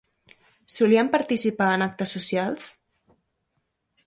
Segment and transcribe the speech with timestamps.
[0.75, 2.67] Solien participar en actes socials?